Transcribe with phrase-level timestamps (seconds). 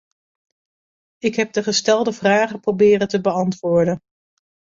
[1.17, 3.99] Ik heb de gestelde vragen proberen te beantwoorden.